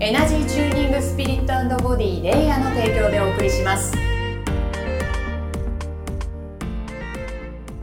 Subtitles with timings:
[0.00, 3.92] エナジーチューニングスピリットボディレイヤーの提供でお送りします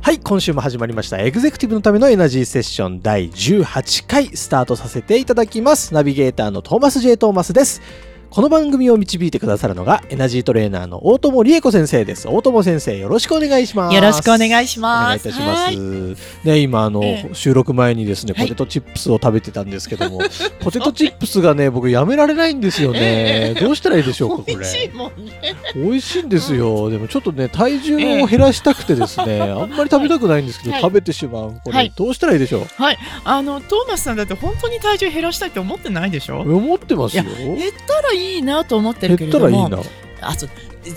[0.02, 1.18] はい、今週も始まりました。
[1.18, 5.94] エグゼクティブのためのエナジーセッション第18回スタートさせていただきます。
[5.94, 7.18] ナビゲーターのトーマス J.
[7.18, 7.82] トーマスです。
[8.30, 12.28] この番組を導いてくださるのがエナジートレーナーの大友理恵子先生です。
[12.28, 13.96] 大友先生、よろしくお願いします。
[13.96, 15.28] よろしくお願いしお願ます。
[15.28, 15.76] いいたしまはい
[16.18, 16.46] す。
[16.46, 20.20] ね、今あの、ええ収録前にですね、はいポテトチップスを食べてたんですけども、
[20.60, 23.00] ポテトチップスがね、僕やめられないんですよね。
[23.02, 24.54] ええどうしたらいいでしょうか、これ。
[24.55, 25.32] 美味しいもんね。
[25.74, 26.90] 美味しいんですよ。
[26.90, 31.54] でもちょっとね、体重を減らしたくてですね、あんまり食べたくないんですけど、はい食べてしまう。
[31.64, 32.68] これ、はいどうしたらいいでしょう？
[32.84, 32.98] はい。
[33.24, 36.42] あの、トーマスさんだって本当に体重減らしたいって思ってないでしょ？
[36.42, 37.24] 思ってますよ。
[37.24, 39.84] 減ったらいいなと思って減るけれども。
[40.21, 40.49] あそう。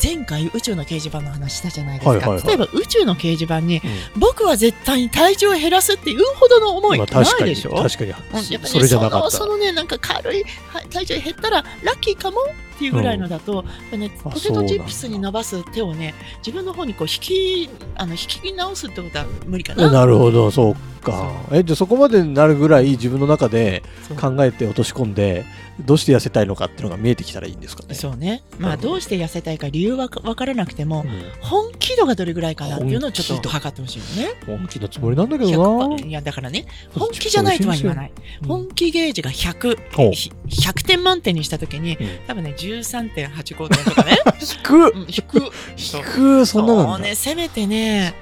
[0.02, 3.80] 前回宇宙の掲示板の話したじゃないですか、例えば宇宙の掲示板に、う
[4.18, 9.30] 僕は絶対に体重を減らすっていうほどの思いなまあ確かに、いでしょ、確かに、うんやっぱりねそれじゃなかった。
[9.30, 10.44] そのそのねなんか軽い
[10.90, 12.36] 体重減ったらラッキーかも
[12.78, 19.90] っていうぐらいのだと、ね、あポテトチップスに伸ばす手をね自分の方にこう引きあの引き直すってことは無理かな。
[19.90, 21.32] なるほど、そうか。
[21.50, 23.82] え、じゃあそこまでになるぐらい自分の中で
[24.20, 25.44] 考えて落とし込んで、
[25.84, 27.94] どうして痩せたいのかっていうのが見えてきたらいいんですかね。
[27.94, 28.88] そうね、まあ、ど。
[28.88, 31.22] どうして痩せたいか理由は分からなくても、うん。
[31.40, 34.34] 本気度がどれぐらいかなっていうのをちょっと測ってほしいよね。
[34.46, 35.96] 本気のつもりなんだけどな。
[35.96, 38.12] 100%いやだからね本気じゃないとは言わない、
[38.42, 42.08] うん本気ゲージが100、ほうひ100点満点にしたときに、うん。
[42.26, 45.36] 多分ね13.85点とかね、 引くうん、低く
[45.76, 46.92] 引くそんななんだ。
[46.92, 48.14] そうねせめてね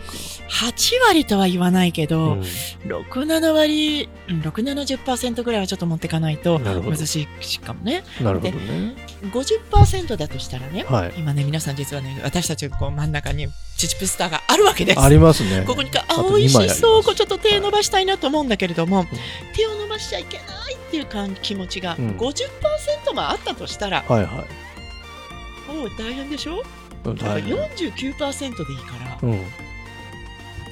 [0.48, 2.40] 8割とは言わないけど、うん
[2.86, 8.94] 67割うん670%ぐらいはちょっと持っていかないと難しいかもねなるほどね。
[9.32, 11.14] 50%だとしたらね、はい。
[11.16, 15.64] 今ね皆さん実はね私たちこう真ん中にチチプスターがあるわけですありますね。
[15.66, 19.06] ここにか、とあ、美味二枚ありますしそう、こうちょっと手伸ばしたいなと思うんだけれども、ん
[19.54, 25.72] 手を伸ばしちゃいけないっていう感気持ちがうん50%もあったとしたら、はいはい。
[25.74, 26.62] もう大変でしょ？
[27.04, 29.40] うんだから大変49%でいいから、うん。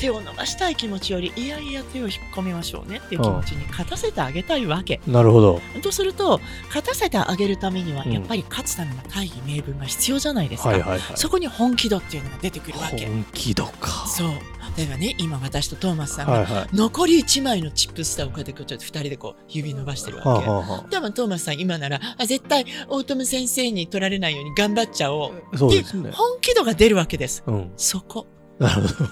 [0.05, 5.01] 手を伸ばしたい気持ちより、いやいや手を引っ込みましょうねっていう気持ちに勝たせてあげたいわけ。
[5.07, 5.63] なるほど。
[5.83, 10.69] とすると、勝たせてあげるためには、うんやっぱり勝つための大義名分が必要じゃないですか。
[10.69, 11.01] はいはいはい。
[11.17, 13.07] そこに本気度っていうのが出てくるわけ。
[13.07, 14.07] 本気度か。
[14.07, 14.29] そう。
[14.77, 16.69] 例えばね、今私とトーマスさんが。
[16.73, 20.49] 残り1枚のチップスターをこうやってこうちょっと2人でこう指伸ばしてるはあわけ。
[20.49, 25.59] はあは多分トーマスさん今ならあ絶対大友先生に取られないように頑張っちゃおうあ。
[25.59, 26.11] そうですね。
[26.13, 27.73] 本気度が出るわけですうん。
[27.77, 28.27] そこ
[28.59, 29.11] なるほど。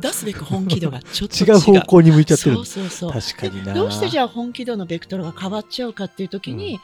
[0.00, 3.74] 出すべく本気度がちょっと違違う方向に向いちゃってるそうそうそう確かにな。
[3.74, 6.78] どうしてじゃあ本気度のベクトルが変わっちゃうかっていう時に、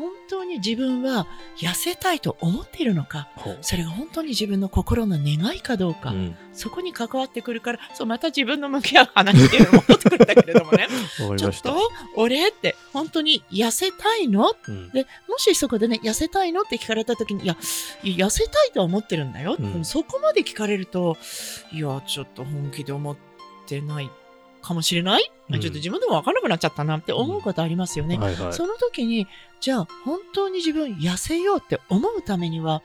[0.00, 1.26] 本当に自分は
[1.58, 3.28] 痩せたいと思っているのか
[3.60, 6.36] それが本当に自分の心の願いかどうか、うん。
[6.54, 10.88] そこに関わってくるからそうまた自分の向き合う話っていうのも戻ってくるんだけれどもね。
[11.36, 11.76] ちょっと
[12.16, 14.54] 俺って本当に痩せたいの？
[14.66, 14.88] うん。
[14.90, 17.56] でもしそこでね痩せたいのって聞かれた時にいや
[18.02, 19.72] 痩せたいとは思ってるんだよ、うん。
[19.72, 21.18] でもそこまで聞かれると
[21.72, 23.16] いやちょっと本気で思っ
[23.66, 24.10] てない
[24.62, 25.60] かもしれない、うん。
[25.60, 28.52] ちょっと自分でも分からなくなっちゃったなって思うことありますよね、はいはい。
[28.52, 29.26] その時に
[29.60, 32.82] じゃあ本当に自分痩せようって思うためには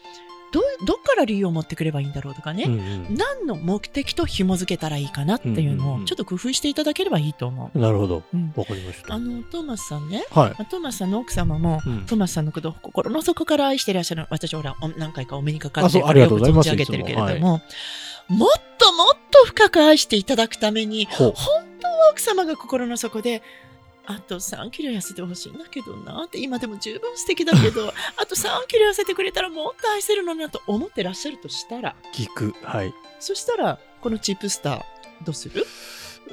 [0.51, 3.15] どうどっから理由を持ってくればいいんだろうとかね、うんうん。
[3.15, 6.03] 何の目的と紐付けたらいいかなっていうのうんうんうん。
[6.03, 7.77] をちょっと工夫していただければいいと思う。
[7.77, 8.23] なるほど。
[8.33, 8.53] うん。
[8.55, 9.13] わかりました。
[9.13, 10.49] あのトーマスさんね、はい。
[10.51, 12.05] まあトーマスさんの奥様も、うん。
[12.05, 14.27] トーマスさんのことを心の底から愛していらっしゃる。
[14.29, 16.69] 私ほらお何回かお目にかかってありがとうございます。
[16.69, 17.61] 上げてるけれども、
[18.27, 21.05] もっともっと深く愛していただくために。
[21.05, 21.33] 本
[21.79, 23.41] 当は奥様が心の底で
[24.05, 27.87] あと3キロ痩せてほしいんだけどなって今でも十分素敵だけど
[28.17, 32.53] あと3キロ痩せてくれたらもっと愛せるのになと思ってらっしゃるとしたら聞く。
[32.63, 32.93] はい。
[33.19, 34.81] そしたらこのチップスター
[35.23, 35.65] どうする？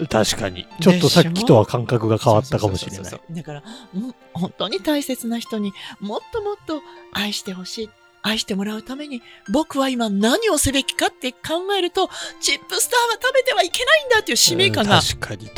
[0.09, 0.67] 確かに。
[0.81, 3.63] ちょっとさっきとは感覚が変わったかもしれないだから、
[3.95, 6.81] うん本当に大切な人にもっともっと
[7.13, 7.91] 愛してほしい。
[8.23, 11.39] 愛してもらうために僕は今何をすべきかって考
[11.77, 12.09] えると
[12.41, 15.01] チップスターは食べてはいけないんだっていう使命感が。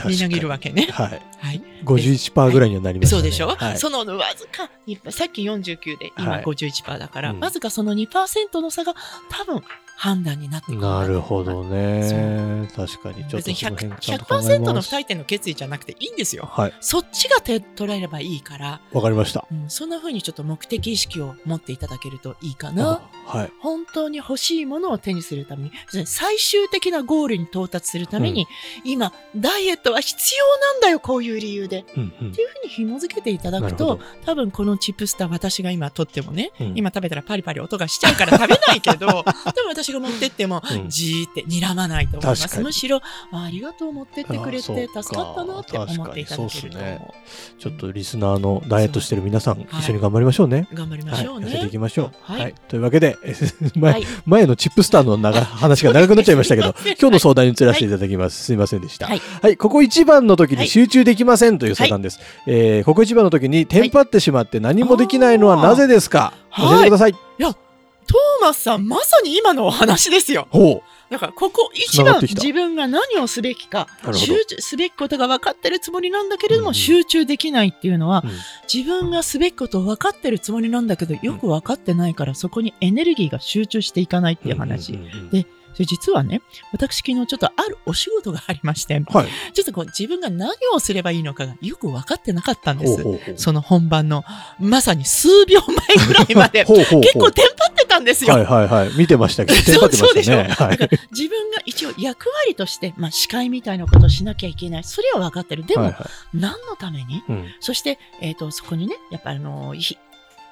[0.07, 0.89] みなぎるわけね。
[0.91, 1.23] はい。
[1.39, 1.63] はい。
[1.85, 3.21] 51%ぐらいにはなりましたね。
[3.23, 3.79] そうでしょ、はい。
[3.79, 8.95] そのわずかにさっき49で今はい51%だから、うんわずかその2%の差が
[9.29, 9.63] 多分
[9.97, 12.69] 判断になってくるなるほどね。
[12.75, 13.25] 確かに。
[13.29, 16.49] ちょっ別にとその 100%, 辺ちゃんと考え100%のます不退転の決意じゃなくていいんですよ。
[16.51, 16.75] はい。
[16.81, 19.47] そっちが手捉えればいいから、わかりました。
[19.51, 23.03] うん、そんな風にちょっと目的意識を持っていただけるといいかな。
[23.27, 23.53] はい。
[23.61, 25.73] 本当に欲しいものを手にするために、
[26.07, 28.47] 最終的なゴールに到達するために、
[28.85, 31.85] 今、ダイエットは必要なんだよ、こういう理由で。
[31.97, 39.25] うんうんっていうふうに紐付けていただくと多分このチップスター私が今取ってもね、うん今食べたらパリパリ音がしちゃうから食べないけど、 でも
[39.69, 42.61] 私が持ってっても、うんじーって睨まないと思います。
[42.61, 43.01] むしろ、
[43.33, 47.15] あありがとう持ってってくれて助かったなって思っていただけるとね思
[47.59, 50.69] ちょっとリスナーのダイエットしてる皆さん、はい一緒に頑張りましょうね。
[50.73, 50.75] う。
[50.75, 51.47] 頑張りまはい、しょうね。
[51.47, 52.11] 痩せていきましょう。
[52.23, 52.55] ははいい。
[52.69, 53.35] というわけで、え
[53.77, 58.45] 前、はい前のチップスターの長話が長くなっちゃいましたけど、 今日の相談に移らせていただきます。
[58.45, 59.07] すいませんでした。
[59.07, 62.21] はいはい、ここ一番の時はいに集中できませんという相談です。
[62.47, 67.64] えーここ一番の時にテンパってしまって何もできないのはなぜですか、はい教えてください。
[68.07, 70.49] トーマスさん、まさに今のお話ですよ。
[70.51, 78.31] ほだから、ここ一番自分が何をすべきか集中すべきことが分かってるつもりなんだけれども、集中できないっていうのは、うん。
[78.73, 84.99] 自分がすべきことを分かってるつもりなんだけど、よく分かってないから、そこにエネルギーが集中していかないっていう話。
[85.31, 86.41] でそれ実はね、
[86.73, 89.29] 私昨日ちょっとあるお仕事がありまして、はい。
[89.53, 93.03] ちょっとこう自分が何をすればいいのかがよく分かってなかったんです。
[93.03, 93.35] ほうほうほう。
[93.37, 94.25] その本番の、
[94.61, 98.35] まさに数秒前ぐらいまで、ほうほうほう結構テンパってたんですよ。
[98.35, 98.91] はいはいはい。
[98.97, 100.49] 見てましたけど、 テンパってましたね。
[100.49, 100.79] はい
[101.13, 104.85] 自分が一応役割として、まあ、司会みたいなことをしなきゃいけない。
[104.85, 105.65] それは分かってる。
[105.65, 106.05] でも、はいはい
[106.35, 107.23] 何のために？
[107.29, 109.97] うんそして、えっ、と、そこにね、やっぱりあの、ひ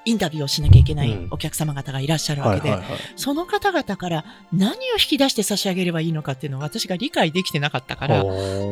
[0.05, 2.77] インタビューをしなきゃいけないうんお客様方がいらっしゃるわけで。
[3.17, 8.25] その方々から何を引き出して差し上げればいいのかっていうのを私が理解できてなかったから、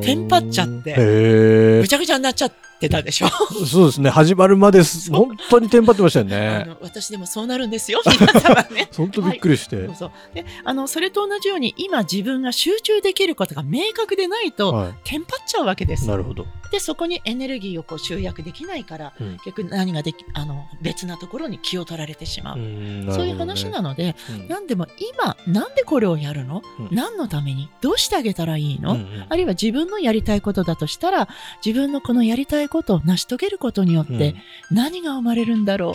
[0.03, 3.27] テンパっちゃってへぐちゃぐちゃになっちゃってたでしょ？
[3.27, 4.11] ーそうですね。
[4.11, 5.11] 始まるまです。
[5.13, 6.65] 本当にテンパってましたよあね。
[6.67, 8.89] の私でもそうなるんですよ、 皆様ね。
[8.97, 9.87] 本当びっくりして。
[9.87, 16.09] そうそうであのそれと同じように今自分が集中できることが明確でないと、はテンパっちゃうわけですい。。
[16.09, 16.47] なるほど。
[16.71, 19.39] でそこにエネルギーをこう集約できないから、うん。
[19.45, 24.49] 逆に何ができあの別なところに気を取られてしまう、んそういう話なので、うん。
[24.49, 26.89] 何でも今なんでこれをやるの、うん。
[26.91, 27.69] 何のために？
[27.81, 29.27] どうしてあげたらいいの、うんうん。
[29.29, 31.29] あるいは自分のやりたいことだとしたら
[31.65, 34.35] 自分のこのやりたいことを成し遂げることによって
[34.71, 35.95] 何が生まれるんだろ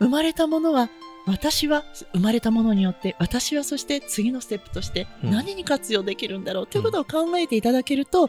[0.00, 0.04] う？
[0.04, 0.88] 生まれたものは
[1.28, 1.84] 私は
[2.14, 5.30] 生まれたものによって私はそして次のステップとしてうん。
[5.30, 8.28] 何に活用できるんだろうということを考えていただけると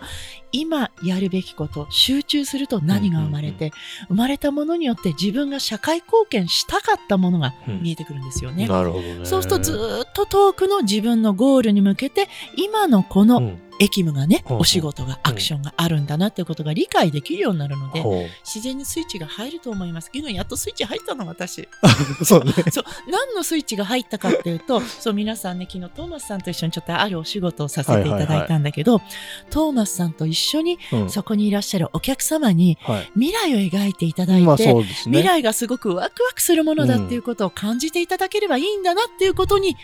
[0.51, 3.72] 今やるべきこと集中すると何が生まれて
[4.07, 7.81] 生まれたものによって自分が社会貢献したかったものがうん。
[7.81, 8.68] 見えてくるんですよね。
[8.68, 9.25] なるほどね。
[9.25, 20.12] そうするとずーっと遠くの自分のゴールに向けて今のこのうん役務がね、お仕事が、アクションがあるんだなっていうことが理解できるようになるので、ほ自然にスイッチが入ると思います。
[20.14, 21.62] 昨日やっとスイッチ入ったの、私。
[21.62, 21.68] う
[22.26, 22.54] そうね。
[22.72, 29.02] そう、何のスイッチが入ったかっていうと、そう、皆さんね、昨日トーマスさんと一緒にちょっとあるお仕事をさせていただいたんだけど、
[29.50, 33.12] トーマスさんと一緒にうんそこにいらっしゃるお客様にはい。
[33.14, 35.18] 未来を描いていただいて、まあそうですね。
[35.20, 39.78] 未来がすごくワクワクするものだっていうことを感じていただければいいんだなっていうことに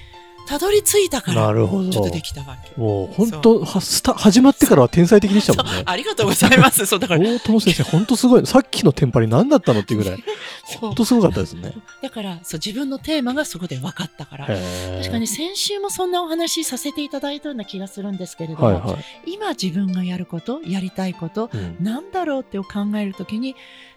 [0.45, 1.89] たどり着いたから、なるほど。
[1.89, 2.80] ちょっとできたわけ。
[2.80, 5.83] もう本当はスタ始まってからは天才的でしたもんね。
[5.86, 6.86] ありがとうございます。
[6.86, 8.45] そうだから、大友先生、本当すごい。
[8.45, 10.24] さっきのテンパリ何だったのっていうぐらい、
[10.80, 11.74] 本当すごかったですね。
[12.01, 14.45] だからそう自分のテーマがそこで分かったから。
[14.50, 19.31] へ確かに先週もそんなお話しさせていただいたような気がするんですけれども、はいはい。
[19.33, 23.56] 今自分がやること、やりたいこと、うんなんだろうってを考えるときに、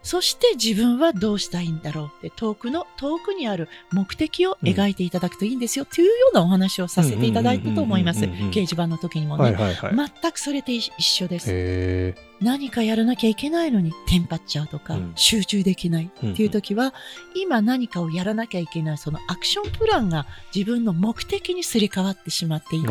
[0.08, 5.84] そして自分はどうしたいんだろうって遠くの、遠くにある目的を描いていただくといいんですよ。
[5.84, 8.24] っていうようなお話をさせていただいたと思います。
[8.24, 8.50] うんうんうんうんうん。
[8.52, 9.54] 掲示板の時にもね。
[9.82, 11.48] 全くそれで一緒です。
[11.50, 15.12] へ何かやらなきゃいけないのにテンパっちゃうとか、うん。
[15.14, 16.06] 集中できない。
[16.06, 16.94] っていう時は、
[17.34, 22.88] 今何かをやらなきゃいけないそのアクションプランが自分の目的にすり替わってしまっていて、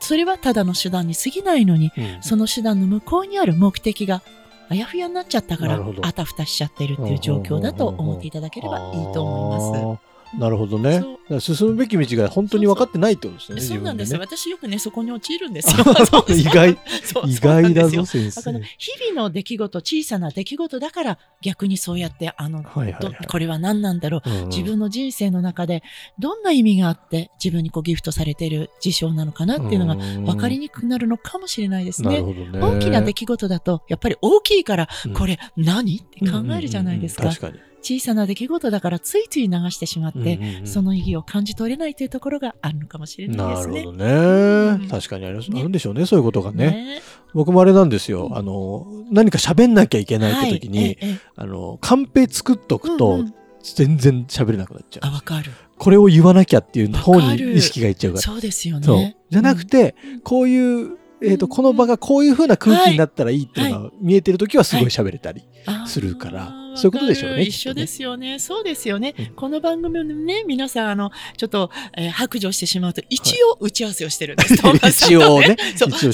[0.00, 2.22] それはただの手段に過ぎないのに、あうん。
[2.22, 4.22] その手段の向こうにある目的が
[4.70, 10.07] あやふやになっちゃったからあたふたしちゃってるっていう状況だと思っていただければいいと思います。
[10.30, 10.38] す。
[10.38, 11.02] なるほどね。
[11.40, 13.60] 進むべき道が本当に分かってないってことですね。
[13.60, 15.84] そうなんです、自分私よくねそこに陥るんですよ。
[16.28, 16.78] 意外、
[17.26, 18.52] 意外だぞ、先生。
[18.78, 23.26] 日々の出来事小さな出来事だから逆にそうやってあの、どはいはいはい。
[23.26, 25.82] これは何なんだろう、うんうん自分の人生の中で
[26.18, 32.22] どんな意味があって自分にこうギフトされている事象なのかなっていうのが分かりにくくなるのかもしれないですね。
[32.22, 32.60] ね。
[32.60, 35.98] 大きな出来事だとやっぱり大きいからうんこれ何？
[35.98, 37.24] って考えるじゃないですか。
[37.24, 37.67] うんうんうん確かに。
[37.82, 43.74] 小さな出来事だからついつい流してしまって、うんうんうんその意義を感じ取れないというところがあるのかもしれないですね。
[43.74, 44.88] なるほどんね。
[44.88, 45.50] 確かにあります。
[45.50, 46.70] ねんでしょうね、そういうことがね。
[46.70, 48.30] ね僕もあれなんですよう。
[48.30, 55.08] んあの、何か喋んなきゃいけないって時に、はいええあの、カンペ作っとくとうんうん、全然喋れなくなっちゃう。
[55.08, 55.52] あ、わかる。
[55.78, 58.22] これを言わなきゃっていう方に意識がいっちゃうから。
[58.22, 59.16] そうですよね。
[59.30, 65.42] じゃなくて、うんこういう、えー、とうんこの場がこういう風な空気になったらいいっていうのが見えてる時はすごい喋れたり。
[65.86, 68.38] するからそういうことでしょうね一緒ですよね。
[68.38, 69.14] そうですよね。
[69.18, 69.26] うん。
[69.34, 74.60] この番組のね、皆さん、あの、ちょっと、えー白状してしまうと、一応打ち合わせをしてるんです。
[74.60, 75.90] トーマスさん一と応ねそう。
[75.92, 76.06] ち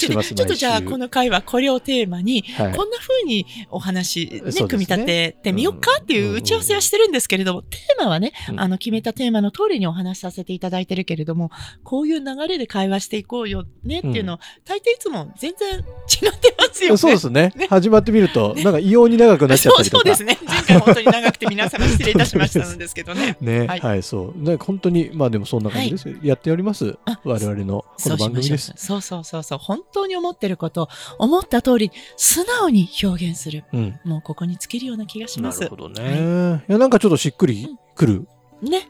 [0.42, 2.76] ょっとじゃあ、この回はこれをテーマに、はい。
[2.76, 8.61] こんな風にお話、ね組み立ててみようかっていう打ち合わせはしてるんですけれども、テーマはね、うん。
[8.61, 11.50] あの、決めたテーマの通りにお話しさせていただいてるけれども、
[11.83, 15.83] こういう流れで会話していこうよねっていうのを、大抵いつも全然違っ
[16.38, 16.97] てますよね。
[16.97, 17.52] そうですね。
[17.56, 17.66] ね。
[17.68, 20.02] 始まってみると、なんか異様に長くなっちゃったりとか。
[20.04, 20.38] そうですね。
[20.85, 23.37] 本当に長くて皆様失礼いたしましたんですけどね。
[23.40, 24.40] ね、ははいい、そう。
[24.40, 26.16] ね、本当に、まあでもそんな感じです。
[26.23, 27.21] やっておりますあ。
[27.25, 28.16] 我々のこの。
[28.16, 28.73] 番組です。
[28.76, 29.59] そうそうそうそう。
[29.59, 33.64] 本当に思ってること、思った通り、素直に表現する。
[33.73, 34.00] うん。
[34.04, 35.61] もうここに尽きるような気がします。
[35.61, 36.62] なるほどね。
[36.68, 38.28] いや、なんかちょっとしっくりくる
[38.62, 38.88] ね。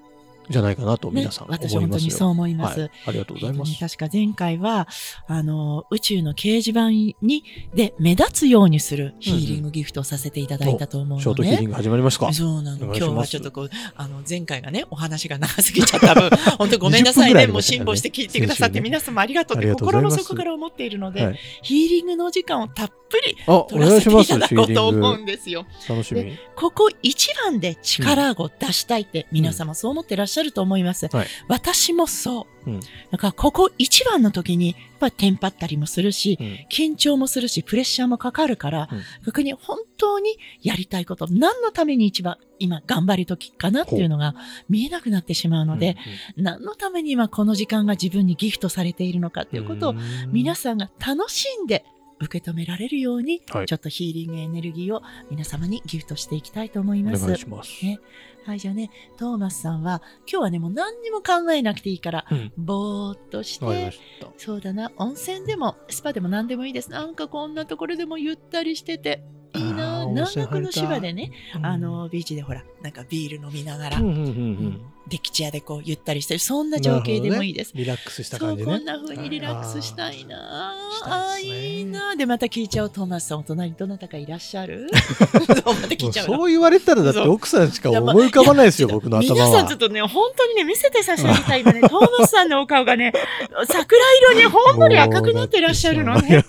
[0.50, 1.80] じゃないかなと、ね皆さん思います私よ。
[1.80, 2.80] 本当にそう思います。
[2.80, 2.90] はい。
[3.06, 3.70] ありがとうございます。
[3.70, 4.88] えっとね確か前回は、
[5.26, 11.22] あの、宇宙の掲示板に、で、目立つようにするヒーリングギフトをさせていただいたと思うのね。
[11.22, 12.32] ショートヒーリング始まりますか。
[12.32, 12.84] そうなの。
[12.86, 17.52] 今日はちょっとこう、あの、前回がね、お話が長すぎちゃった分、 本当ごめんなさい20分ぐらいあね。
[17.52, 21.38] もう辛抱して聞いてくださって、皆様ありがとうって心の底から思っているので、はい。
[21.62, 24.26] ヒーリングの時間をたっぷり取ら願いします。
[24.26, 25.18] せていただこうと思う。
[25.18, 25.66] んですよ。
[25.88, 26.36] 楽しみ。
[26.56, 31.08] ここ一番で力を出したいって皆様そう思ってらっしゃると思います。
[31.10, 31.26] はい。
[31.48, 32.70] 私もそう。
[32.70, 32.80] うん。
[33.10, 36.46] だからここ一番の時に、やっぱりテンパったりもするし、うん。
[36.70, 39.02] 緊張もするし、プレッシャーもかかるから、うん。
[39.26, 44.34] 逆に本当にやりたいこと、何のために一番今頑張る時かなっていうのが
[44.68, 45.96] 見えなくなってしまうので、
[46.36, 49.94] 何のために今この時間が自分にギフトされているのかっていうことを
[50.28, 51.84] 皆さんが楽しんで
[52.20, 53.66] 受け止められるように、はい。
[53.66, 57.24] ちょっとヒーリングエネルギーを皆様にギフトしていきたいと思います。
[57.24, 57.84] お願いします。
[57.84, 57.98] ね
[58.44, 62.52] はい、じゃあね、トーマスさんは、今日はね、もう何にも考えなくていいから、うん。
[62.58, 64.28] ぼーっとし、てた。
[64.36, 66.90] そうだな、温泉でも、スパでも何でもいいです。
[66.90, 69.24] なんかこんなところでもゆったりしてて、
[69.54, 71.30] いいな、温南国の芝でね、
[71.62, 74.24] あの、ビーチでほら、なんかビール飲みながら、うんうんうん。
[74.24, 77.72] うんデッキチェアでこうゆったりしてる、そんな情景でもいいです。
[77.74, 78.72] リラックスした感じね。
[78.72, 84.88] こんな風にリラックスしたいなあいねいいなで、また聞いちゃうトーマスさん、お隣にどなたかいらっしゃる？
[84.92, 86.36] そうまた聞いちゃうの。
[86.36, 89.46] そう言われたらだって奥さんしか思い浮かばないですよ、僕の頭は。
[89.46, 93.12] 皆さんちょっとね、本当にね、見せて差し上げたい今ね、トーマスさんのお顔がね、
[93.68, 94.00] 桜
[94.32, 96.28] 色にほんのり赤くなってらっしゃるのね。
[96.28, 96.44] ね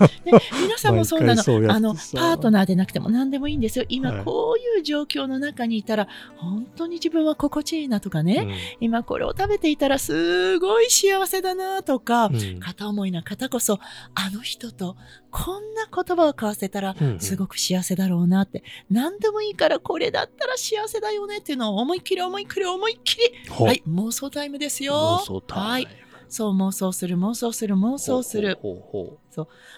[0.61, 1.41] 皆さんもそうなの。
[1.41, 3.85] あの、パートナーでなくても何でもいいんですよ。
[3.89, 6.07] 今はいこういう状況の中にいたら、
[6.37, 8.44] 本当に自分は心地いいなとかね、
[8.79, 12.35] 今これを食べていたらすごい幸せだなとか、うん。
[12.35, 13.79] うん片思いな方こそ、
[14.15, 14.95] あの人と
[15.29, 24.93] こんな言葉を交わせたらうんうん、すごく幸せだろうなって、何でもいいからこれだったら幸せだよねっていうのを思いっきり思いっきり思いっきり、はい、妄想タイムですよ。
[25.21, 25.65] 妄想タイム。
[25.65, 26.04] はい。
[26.29, 28.57] そう妄想する妄想する妄想する。
[28.61, 28.77] ほう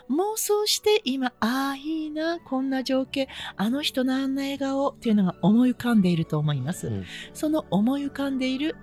[0.10, 6.88] 妄想して今、ああ、いいな、こんな情景、あの人のあんな笑顔っていうのが思い浮かんでいると思います。
[6.88, 8.76] うんその思い浮かんでいる、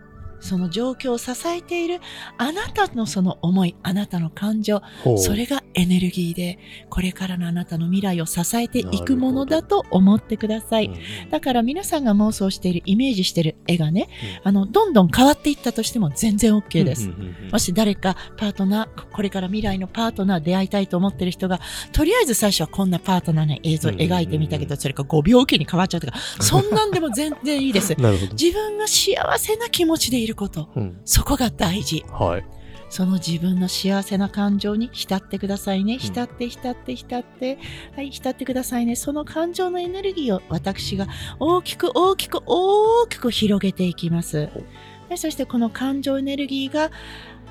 [0.44, 2.00] その状況を支えている、
[2.38, 4.82] あなたのその思い、あなたの感情、
[5.16, 6.58] それがエネルギーで、
[6.90, 10.86] これからのあなたの未来を支えていくものだと思ってください。
[10.86, 10.94] うん
[11.30, 14.08] だから皆さんが妄想している、イメージしている絵がね、
[14.42, 17.08] あの、どんどん変わっていったとしても全然 OK です。
[17.08, 17.50] うんうんうんうん。
[17.50, 21.60] もし誰かパートナー、これから未来のパートナー出会いたいと思ってる人が、
[21.92, 27.94] とりあえず最初はこんなパートナーの映像を描いてみたけど、それが5秒おきに変わっちゃうとか、そんなんでも全然いいです。
[27.98, 32.04] 自分が幸せな気持ちでいること、うんそこが大事。
[32.10, 32.44] はい。
[32.90, 35.98] その自分の幸せな感情に浸ってくださいね。
[35.98, 37.58] 浸って、浸って、浸って。
[37.96, 38.94] はい、浸ってくださいね。
[38.94, 41.08] その感情のエネルギーを私が
[41.40, 44.64] 大きく大きく大きく広げていきますほう。
[45.08, 46.90] でそしてこの感情エネルギーが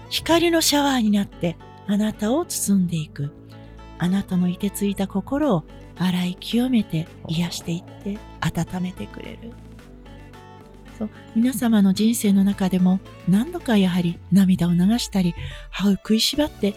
[0.09, 3.31] 光のシャワーになってあなたを包んでいく。
[3.99, 5.63] あなたのいてついた心を
[5.97, 9.51] 洗い清めて癒していって温めてくれる。
[10.97, 15.33] そう皆様の人生の中でも何度かやはり涙を流したり
[15.69, 16.75] 歯を食いしばって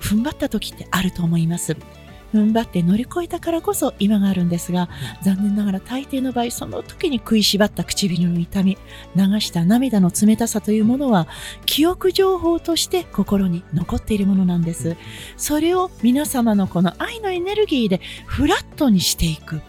[0.00, 1.76] 踏ん張った時ってあると思います。
[2.32, 4.88] 踏ん張って乗り越えたからこそ今があるんですが、
[5.22, 8.76] 残念ながら大抵の場合その時に食いしばった唇の痛み
[9.16, 11.26] 流した涙の冷たさというものは
[11.64, 14.96] 記憶情報として心に残っているものなんです。
[15.36, 19.62] それを皆様のこの愛のエネルギーでフラットにしていく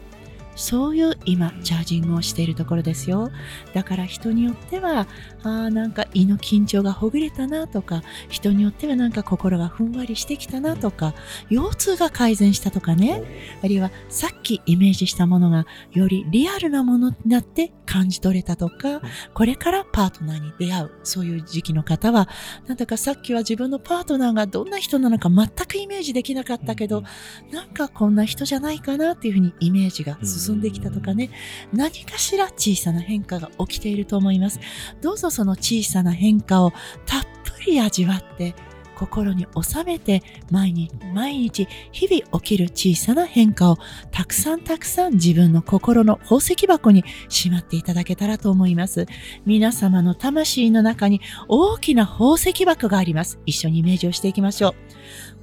[0.60, 3.32] そういう今、チャージングをしているところですよ。
[3.74, 5.08] だから人によっては、
[5.42, 11.16] あーなんか胃の緊張がほぐれたなとか、人によってはなんか心がふんわりしてきたなとか、
[11.50, 13.24] 腰痛が改善したとかね、
[13.64, 19.02] あるいはさっきイメージしたものがよりリアルなものになって感じ取れたとか、
[19.34, 22.28] これからパートナーに出会う、そういう時期の方は、
[22.68, 27.04] なんだかさっきは自分のパートナーがどんな人なのか全くイメージできなかったけど、
[27.52, 31.30] なんかこんな人じゃないかなっていうふうにイメージが進んできたとかね、
[31.74, 34.60] 何かしら小さな変化が起きていると思います。
[35.02, 36.72] どうぞその小さな変化を
[37.06, 37.24] たっ
[37.58, 38.56] ぷり味わって、
[39.00, 43.78] 心に収めて毎日毎日日々起きる小さな変化を
[44.12, 49.06] たくさんたくさん自分の心の宝石箱にしまっていただけたらと思います。
[49.46, 53.40] 皆様の魂の中に大きな宝石箱があります。
[53.46, 54.74] 一緒にイメージをしていきましょう。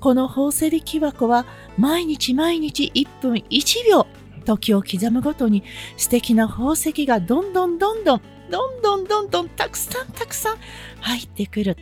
[0.01, 1.47] この宝石箱は
[1.79, 4.07] 毎日毎日1分1秒
[4.47, 5.63] 時を刻むごとに
[5.99, 10.57] 素敵な宝石がどんどんどんどんどんどんどんどんたくさんたくさん
[11.01, 11.77] 入ってくる。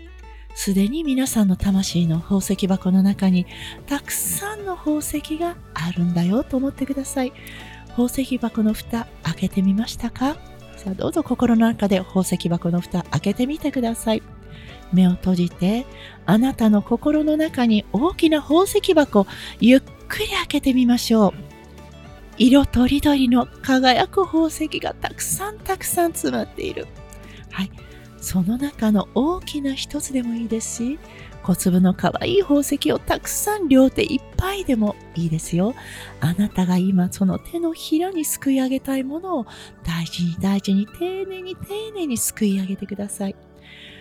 [0.56, 3.44] すでに皆さんの魂の宝石箱の中に
[3.86, 7.32] たくさんの宝石があるんだよと思ってください。
[7.88, 10.36] 宝石箱の蓋開けてみましたか？
[10.76, 14.22] さあどうぞ心の中で宝石箱の蓋開けてみてください。
[14.92, 15.86] 目を閉じて
[16.24, 19.26] あなたの心の中に大きな宝石箱
[19.58, 21.53] ゆっくり開けてみましょう。
[22.38, 26.86] 色とりどりの輝く宝石がたくさんたくさん詰まっている。
[27.50, 27.70] はい。
[28.20, 30.98] その中の大きな一つでもいいですし、
[31.42, 35.74] 小粒の可愛い宝石をたくさん両手いっぱいでもいいですよ。
[36.20, 39.46] あなたが今その手のひらにすくい上げたいものを
[39.84, 43.36] 大事に大事に丁寧に丁寧にすくい上げてください。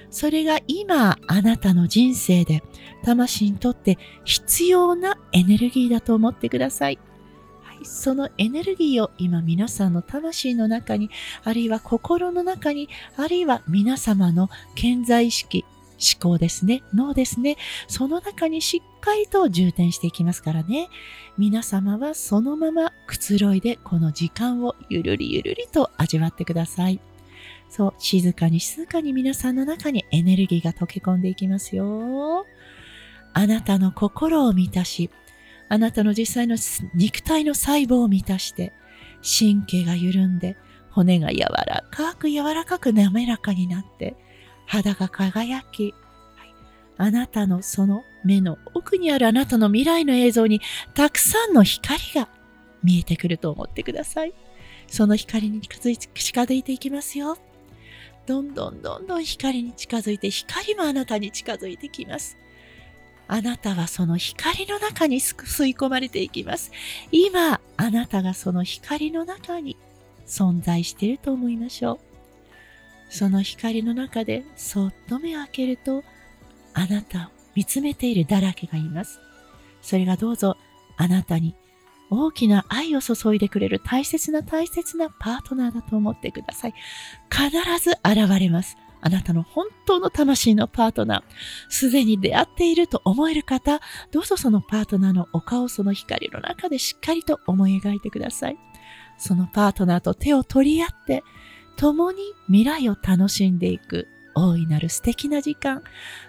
[0.10, 2.64] それが今あなたの人生で
[3.04, 7.00] 魂にとって必要なエネルギーだと思ってください。
[7.84, 11.10] そのエネルギーを今皆さんの魂の中に、
[11.44, 15.66] あるいは心の中に、あるいは皆様の健在意識、
[16.04, 20.90] 思考ですね、脳ですね、その中にしっかりと充填していきますからね。
[21.38, 27.00] 皆様はそのままくつろいでこの時間をゆるりゆるりと味わってください。
[27.70, 32.46] そう、静かに静かに皆さんの中にエネルギーが溶け込んでいきますよ。
[33.34, 35.10] あなたの心を満たし、
[35.70, 36.58] あなたの実際の
[36.94, 38.74] 肉体の細胞を満たして、
[39.22, 40.58] 神経が緩んで、
[40.92, 44.16] 骨が柔らかく柔らかく滑らかになって、
[44.66, 45.94] 肌が輝き、
[46.36, 46.54] はい
[46.96, 50.62] あなたのその目の奥にあるあなたの未来の映像に
[50.94, 52.30] たくさんの光が
[52.84, 54.34] 見えてくると思ってください。
[54.88, 57.38] その光に近づい近づいていきますよ。
[58.26, 62.38] どんどんどんどん光に近づいて、光もあなたに近づいてきます。
[63.34, 66.72] あなたはその光の中に吸い込まれていきます。
[67.12, 69.76] 今、あなたがその光の中に
[70.28, 72.00] 存在していると思いましょう。
[73.10, 76.04] その光の中でそっと目を開けると、
[76.76, 79.20] あなたを見つめているだらけがいます。
[79.82, 80.56] それがどうぞ
[80.98, 81.56] あなたに
[82.12, 86.76] 大きな愛を注いでくれる大切な大切なパートナーだと思ってください。
[87.32, 87.50] 必
[87.84, 88.78] ず現れます。
[89.06, 91.24] あなたの本当の魂のパートナー、
[91.68, 98.58] すでに出会っていると思える方、どうぞそのパートナーのお顔、その光の中でしっかりと思い描いてください。
[99.18, 101.22] そのパートナーと手を取り合って、
[101.76, 105.84] 共に未来を楽しんでいく大いなる素敵な時間、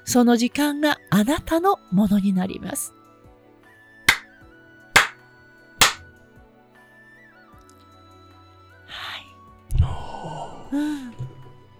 [0.04, 2.92] その時間があなたのものになります。
[8.86, 10.76] はい。
[10.76, 11.03] うん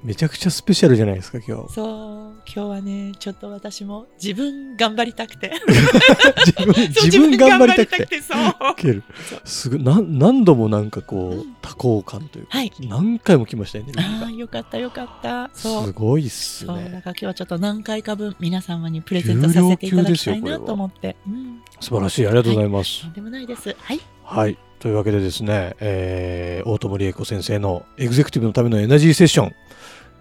[0.04, 1.72] めちゃくちゃスペシャルじゃないですか、今日。
[1.72, 5.50] そう、今日はね、ちょっと私も自分頑張りたくて。
[7.02, 8.20] 自分、頑張りたくて。
[8.20, 8.74] そう。
[8.76, 9.02] ける
[9.44, 13.94] すごいな何度もなんかこう、うん多幸感というか、はい何回も来ましたよね。
[13.96, 15.50] ああ、よかったよかった。
[15.54, 15.86] そう。
[15.86, 17.02] すごいっすそう、だからね。
[17.04, 21.16] 今日はちょっと何回か分皆様にプレゼントさせていただきたいなはと思って。
[21.26, 21.62] うん。
[21.80, 22.26] 素晴らしい。
[22.26, 23.00] ありがとうございます。
[23.00, 23.74] とんでもないです。
[23.78, 24.00] はい。
[24.22, 24.58] はい。
[24.78, 29.54] というわけでですね、えー、大友理恵子先生のエグゼクティブのためのエナジーセッション、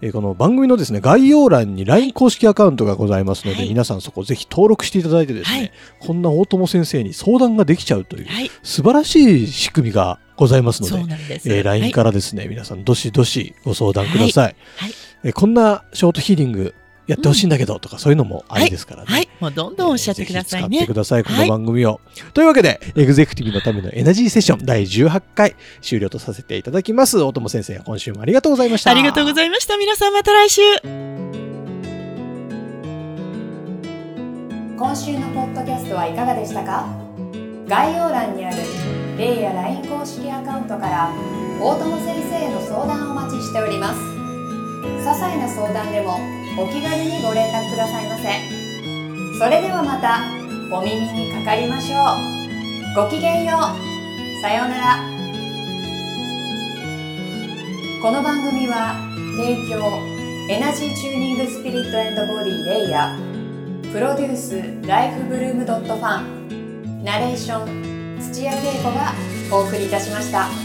[0.00, 8.50] えーこの番組のですね、概要欄に LINE 公式アカウントがございますので、はい皆さんそこぜひ登録していただいてですね、はいこんな大友先生に相談ができちゃうというはい。
[8.62, 11.48] 素晴らしい仕組みがございますので、です。
[11.48, 12.04] えー LINE から。
[12.04, 14.56] らですね、皆さんどしどしご相談ください。
[15.24, 16.74] えーこんなショートヒーリング
[17.06, 19.06] やってほしいんだけどとか、そういうのもありですからね。
[19.08, 19.28] はい。
[19.40, 20.94] もうどんどんおっしゃってくださいね使ってく。
[20.94, 22.00] ださい、このはい番組を。
[22.32, 27.20] というわけで、エグゼクティブのためのエナジーセッション第18回終了とさせていただきます。
[27.20, 28.90] 大友先生、今週もありがとうございました。
[28.90, 29.76] ありがとうございました。
[29.76, 30.62] 皆さんまた来週。
[34.76, 36.86] 今週のポッドキャストはいかがでしたか？
[37.66, 38.56] 概要欄にある
[39.16, 41.10] レイや LINE 公式アカウントから
[41.58, 46.18] 大友先生への相談をお待ちしております些細な相談でも
[46.56, 48.28] お気軽にご連絡くださいませ。
[49.38, 50.20] それではまた
[50.72, 51.96] お耳にかかりましょ
[52.94, 53.04] う。
[53.04, 54.40] ごきげんよう。
[54.40, 54.96] さようなら。
[58.00, 58.94] この番組は
[59.36, 59.98] 提供
[60.48, 63.92] エナジーチューニングスピリットボディレイヤー。
[63.92, 67.02] プロデュースライフブルームドットファン。
[67.02, 69.12] ナレーション土屋恵子が
[69.50, 70.63] お送りいたしました。